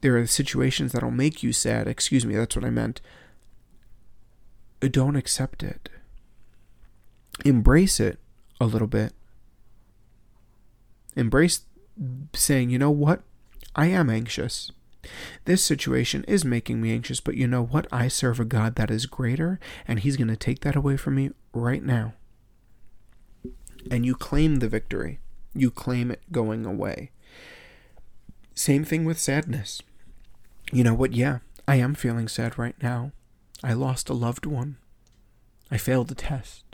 [0.00, 1.86] there are situations that'll make you sad.
[1.88, 3.00] Excuse me, that's what I meant.
[4.80, 5.90] Don't accept it
[7.44, 8.18] embrace it
[8.60, 9.12] a little bit.
[11.16, 11.62] Embrace
[12.34, 13.22] saying, you know what?
[13.74, 14.70] I am anxious.
[15.44, 17.86] This situation is making me anxious, but you know what?
[17.90, 19.58] I serve a God that is greater,
[19.88, 22.14] and He's going to take that away from me right now.
[23.90, 25.20] And you claim the victory,
[25.54, 27.12] you claim it going away.
[28.54, 29.80] Same thing with sadness.
[30.72, 31.12] You know what?
[31.12, 33.12] Yeah, I am feeling sad right now.
[33.62, 34.76] I lost a loved one.
[35.70, 36.64] I failed a test.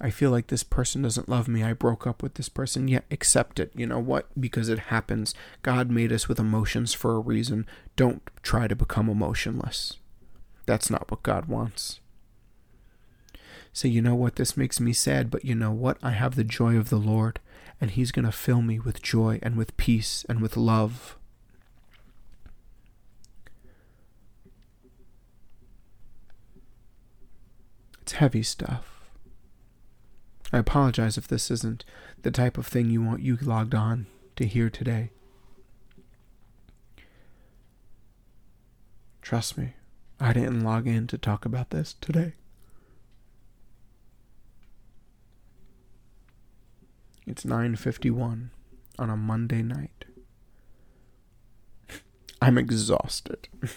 [0.00, 1.62] I feel like this person doesn't love me.
[1.62, 2.88] I broke up with this person.
[2.88, 3.70] Yet yeah, accept it.
[3.74, 4.28] You know what?
[4.38, 5.34] Because it happens.
[5.62, 7.66] God made us with emotions for a reason.
[7.94, 9.94] Don't try to become emotionless.
[10.66, 12.00] That's not what God wants.
[13.72, 14.36] Say, you know what?
[14.36, 15.98] This makes me sad, but you know what?
[16.02, 17.40] I have the joy of the Lord,
[17.80, 21.16] and He's going to fill me with joy and with peace and with love.
[28.04, 29.00] It's heavy stuff.
[30.52, 31.86] I apologize if this isn't
[32.20, 34.04] the type of thing you want you logged on
[34.36, 35.08] to hear today.
[39.22, 39.72] Trust me,
[40.20, 42.34] I didn't log in to talk about this today.
[47.26, 48.50] It's 9:51
[48.98, 50.04] on a Monday night.
[52.42, 53.48] I'm exhausted.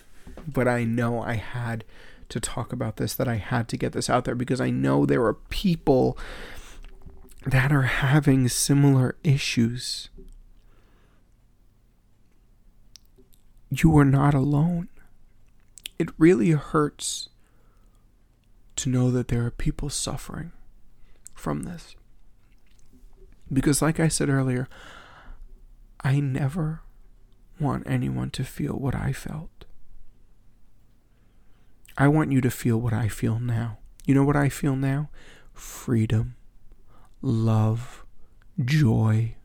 [0.46, 1.86] but I know I had
[2.30, 5.06] to talk about this, that I had to get this out there because I know
[5.06, 6.18] there are people
[7.46, 10.10] that are having similar issues.
[13.70, 14.90] You are not alone.
[15.98, 17.30] It really hurts
[18.78, 20.52] to know that there are people suffering
[21.34, 21.96] from this.
[23.52, 24.68] Because, like I said earlier,
[26.02, 26.82] I never
[27.60, 29.66] want anyone to feel what I felt.
[31.98, 33.80] I want you to feel what I feel now.
[34.06, 35.10] You know what I feel now?
[35.54, 36.36] Freedom,
[37.22, 38.06] love,
[38.64, 39.36] joy.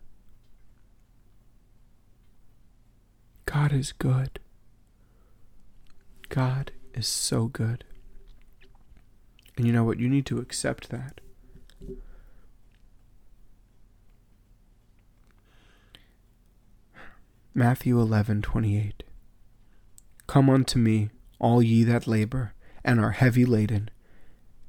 [3.47, 4.39] God is good.
[6.29, 7.85] God is so good.
[9.57, 9.99] And you know what?
[9.99, 11.21] You need to accept that.
[17.55, 19.03] Matthew 11:28
[20.27, 21.11] Come unto me
[21.43, 23.91] all ye that labor and are heavy laden,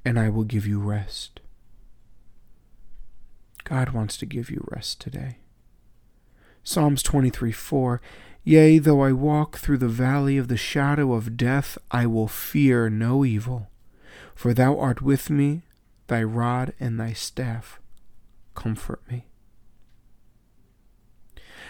[0.04, 1.40] and I will give you rest.
[3.64, 5.38] God wants to give you rest today.
[6.64, 8.02] Psalms 23 4
[8.44, 12.90] Yea, though I walk through the valley of the shadow of death, I will fear
[12.90, 13.70] no evil,
[14.36, 15.62] for thou art with me,
[16.08, 17.80] thy rod and thy staff
[18.54, 19.28] comfort me.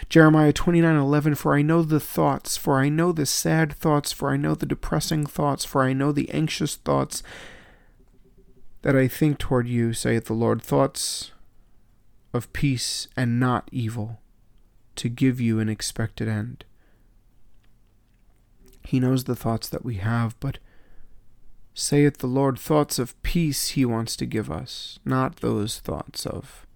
[0.08, 4.36] Jeremiah 29:11 For I know the thoughts, for I know the sad thoughts, for I
[4.36, 7.22] know the depressing thoughts, for I know the anxious thoughts
[8.82, 11.32] that I think toward you, saith the Lord, thoughts
[12.34, 14.20] of peace and not evil,
[14.96, 16.64] to give you an expected end.
[18.86, 20.58] He knows the thoughts that we have, but
[21.72, 26.66] saith the Lord, thoughts of peace he wants to give us, not those thoughts of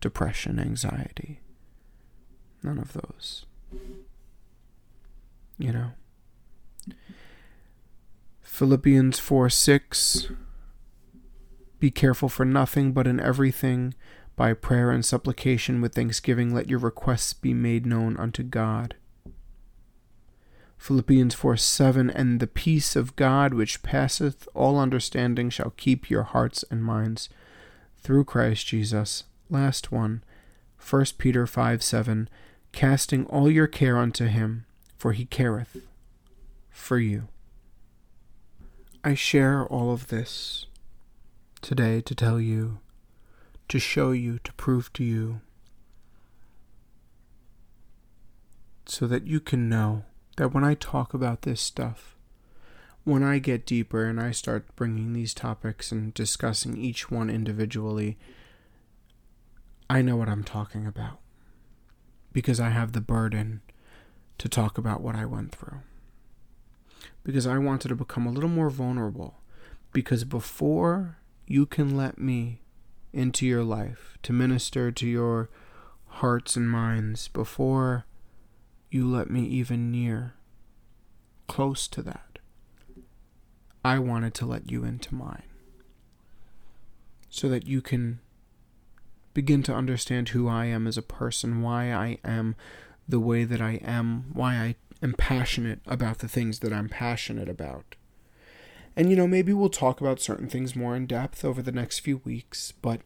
[0.00, 1.40] depression, anxiety.
[2.64, 3.44] None of those.
[5.58, 5.90] You know?
[8.40, 10.28] Philippians 4 6
[11.78, 13.92] Be careful for nothing, but in everything,
[14.34, 18.94] by prayer and supplication with thanksgiving, let your requests be made known unto God.
[20.78, 26.22] Philippians 4 7 And the peace of God, which passeth all understanding, shall keep your
[26.22, 27.28] hearts and minds
[27.98, 29.24] through Christ Jesus.
[29.50, 30.24] Last one,
[30.78, 32.30] 1 Peter 5 7
[32.74, 34.66] casting all your care unto him,
[34.98, 35.76] for he careth
[36.70, 37.28] for you.
[39.02, 40.66] I share all of this
[41.62, 42.80] today to tell you,
[43.68, 45.40] to show you, to prove to you,
[48.86, 50.04] so that you can know
[50.36, 52.16] that when I talk about this stuff,
[53.04, 58.18] when I get deeper and I start bringing these topics and discussing each one individually,
[59.88, 61.18] I know what I'm talking about
[62.34, 63.62] because I have the burden
[64.38, 65.78] to talk about what I went through.
[67.22, 69.36] Because I wanted to become a little more vulnerable.
[69.92, 71.16] Because before
[71.46, 72.60] you can let me
[73.12, 75.48] into your life to minister to your
[76.06, 78.04] hearts and minds, before
[78.90, 80.34] you let me even near
[81.46, 82.40] close to that,
[83.84, 85.44] I wanted to let you into mine.
[87.30, 88.18] So that you can
[89.34, 92.54] begin to understand who I am as a person, why I am
[93.08, 97.48] the way that I am, why I am passionate about the things that I'm passionate
[97.48, 97.96] about.
[98.96, 101.98] And you know, maybe we'll talk about certain things more in depth over the next
[101.98, 103.00] few weeks, but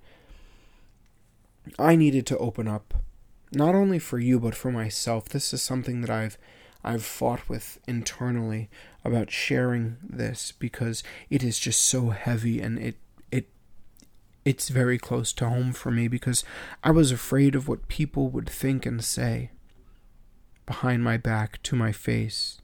[1.79, 2.95] I needed to open up
[3.53, 5.29] not only for you but for myself.
[5.29, 6.39] This is something that I've
[6.85, 8.71] I've fought with internally
[9.05, 12.97] about sharing this because it is just so heavy and it
[14.49, 16.43] it's very close to home for me because
[16.83, 19.51] I was afraid of what people would think and say
[20.65, 22.63] behind my back to my face.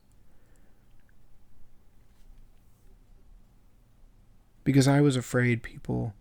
[4.64, 6.14] Because I was afraid people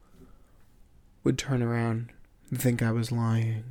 [1.24, 2.12] would turn around
[2.50, 3.64] and think I was lying,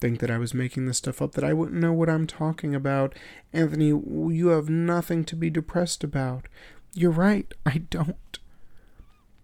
[0.00, 2.74] think that I was making this stuff up, that I wouldn't know what I'm talking
[2.74, 3.14] about.
[3.52, 6.48] Anthony, you have nothing to be depressed about.
[6.94, 8.40] You're right, I don't.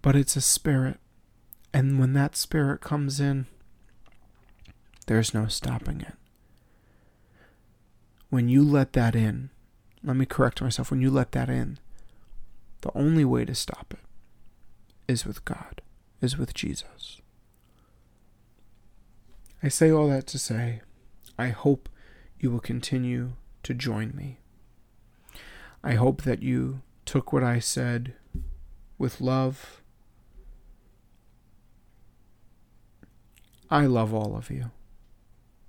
[0.02, 0.98] But it's a spirit.
[1.74, 3.46] And when that spirit comes in,
[5.06, 6.14] there's no stopping it.
[8.30, 9.50] When you let that in,
[10.04, 11.78] let me correct myself, when you let that in,
[12.80, 15.80] the only way to stop it is with God,
[16.20, 17.20] is with Jesus.
[19.62, 20.80] I say all that to say,
[21.38, 21.88] I hope
[22.38, 24.38] you will continue to join me.
[25.84, 28.14] I hope that you took what I said
[28.98, 29.81] with love.
[33.72, 34.70] I love all of you.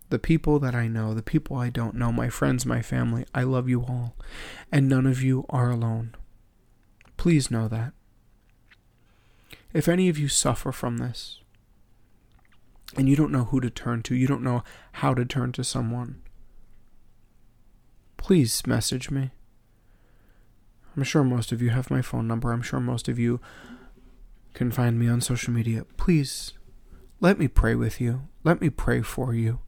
[0.10, 3.44] The people that I know, the people I don't know, my friends, my family, I
[3.44, 4.18] love you all.
[4.74, 6.14] And none of you are alone.
[7.16, 7.94] Please know that.
[9.72, 11.40] If any of you suffer from this,
[12.98, 15.64] and you don't know who to turn to, you don't know how to turn to
[15.64, 16.22] someone,
[18.18, 19.32] please message me.
[20.98, 22.52] I'm sure most of you have my phone number.
[22.52, 23.40] I'm sure most of you
[24.54, 25.86] can find me on social media.
[25.96, 26.52] Please
[27.24, 28.28] let me pray with you.
[28.44, 29.60] Let me pray for you.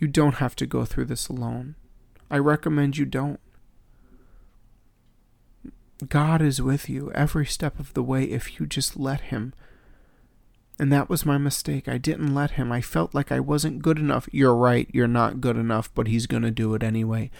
[0.00, 1.76] You don't have to go through this alone.
[2.28, 3.38] I recommend you don't.
[6.08, 9.54] God is with you every step of the way if you just let Him.
[10.76, 11.86] And that was my mistake.
[11.86, 12.72] I didn't let Him.
[12.72, 14.28] I felt like I wasn't good enough.
[14.32, 17.30] You're right, you're not good enough, but He's going to do it anyway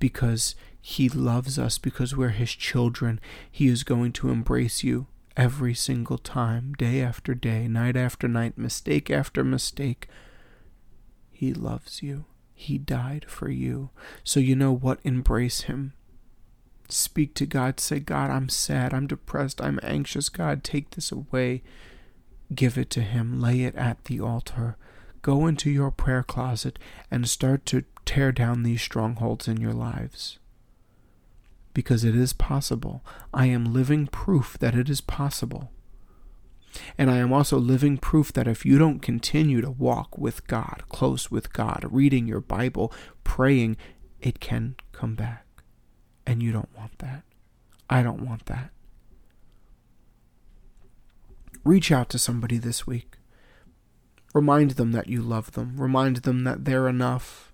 [0.00, 3.20] because He loves us, because we're His children.
[3.48, 5.06] He is going to embrace you
[5.36, 10.08] every single time, day after day, night after night, mistake after mistake.
[11.30, 12.24] He loves you.
[12.54, 13.90] He died for you.
[14.22, 15.00] So you know what?
[15.04, 15.94] Embrace Him.
[16.88, 17.80] Speak to God.
[17.80, 18.92] Say, God, I'm sad.
[18.92, 19.62] I'm depressed.
[19.62, 20.28] I'm anxious.
[20.28, 21.62] God, take this away.
[22.54, 23.40] Give it to Him.
[23.40, 24.76] Lay it at the altar.
[25.22, 26.78] Go into your prayer closet
[27.10, 30.39] and start to tear down these strongholds in your lives.
[31.72, 33.04] Because it is possible.
[33.32, 35.70] I am living proof that it is possible.
[36.96, 40.84] And I am also living proof that if you don't continue to walk with God,
[40.88, 42.92] close with God, reading your Bible,
[43.24, 43.76] praying,
[44.20, 45.46] it can come back.
[46.26, 47.22] And you don't want that.
[47.88, 48.70] I don't want that.
[51.64, 53.16] Reach out to somebody this week.
[54.32, 55.76] Remind them that you love them.
[55.76, 57.52] Remind them that they're enough.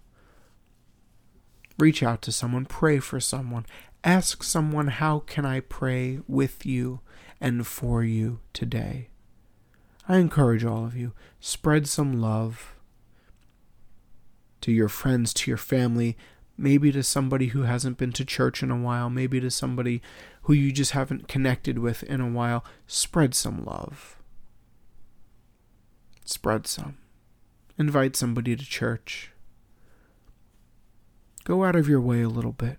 [1.79, 2.67] Reach out to someone.
[2.67, 3.67] Pray for someone.
[4.07, 7.01] Ask someone, How can I pray with you
[7.41, 9.09] and for you today?
[10.09, 12.77] I encourage all of you, spread some love
[14.61, 16.17] to your friends, to your family,
[16.57, 20.01] maybe to somebody who hasn't been to church in a while, maybe to somebody
[20.43, 22.65] who you just haven't connected with in a while.
[22.87, 24.23] Spread some love.
[26.25, 26.97] Spread some.
[27.77, 29.33] Invite somebody to church.
[31.43, 32.79] Go out of your way a little bit.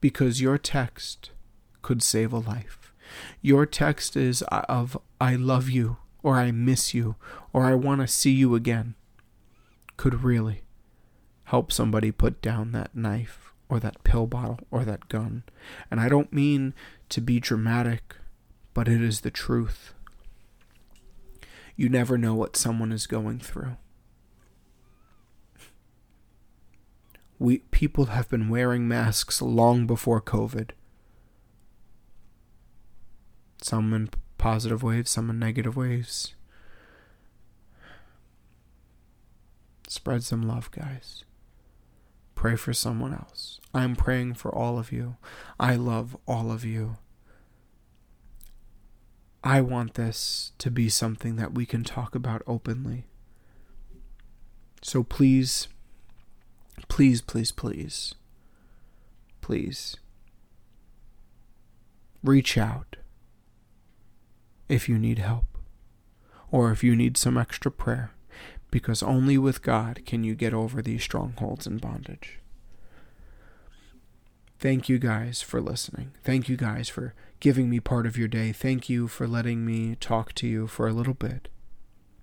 [0.00, 1.30] Because your text
[1.82, 2.92] could save a life.
[3.40, 7.16] Your text is of I love you, or I miss you,
[7.52, 8.94] or I want to see you again
[9.96, 10.62] could really
[11.44, 15.42] help somebody put down that knife or that pill bottle or that gun.
[15.90, 16.72] And I don't mean
[17.10, 18.16] to be dramatic,
[18.74, 19.92] but it is the truth.
[21.76, 23.76] You never know what someone is going through.
[27.38, 30.70] We people have been wearing masks long before COVID.
[33.62, 36.34] Some in positive waves, some in negative waves.
[39.88, 41.24] Spread some love, guys.
[42.34, 43.60] Pray for someone else.
[43.74, 45.16] I'm praying for all of you.
[45.58, 46.98] I love all of you.
[49.42, 53.06] I want this to be something that we can talk about openly.
[54.82, 55.68] So please,
[56.88, 58.14] please, please, please,
[59.40, 59.96] please
[62.22, 62.96] reach out
[64.68, 65.46] if you need help
[66.50, 68.12] or if you need some extra prayer
[68.70, 72.38] because only with God can you get over these strongholds and bondage.
[74.58, 76.12] Thank you guys for listening.
[76.24, 78.52] Thank you guys for giving me part of your day.
[78.52, 81.48] Thank you for letting me talk to you for a little bit.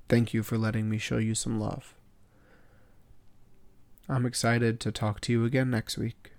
[0.09, 1.94] Thank you for letting me show you some love.
[4.07, 6.31] I'm excited to talk to you again next week.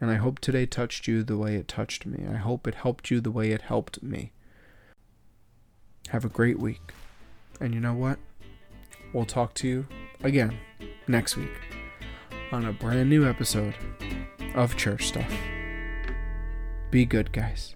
[0.00, 2.24] And I hope today touched you the way it touched me.
[2.26, 4.32] I hope it helped you the way it helped me.
[6.08, 6.92] Have a great week.
[7.60, 8.18] And you know what?
[9.12, 9.86] We'll talk to you
[10.22, 10.58] again
[11.06, 11.60] next week
[12.52, 13.74] on a brand new episode
[14.54, 15.32] of Church Stuff.
[16.90, 17.74] Be good, guys.